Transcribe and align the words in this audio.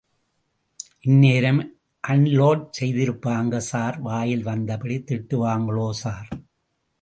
இந்நேரம்... 1.01 1.59
அன்லோட் 2.03 2.63
செய்திருப்பாங்க 2.79 3.61
ஸார்... 3.69 3.99
வாயில் 4.07 4.43
வந்தபடி 4.43 4.97
திட்டுவாங்களே 5.11 5.87
ஸார். 6.01 6.29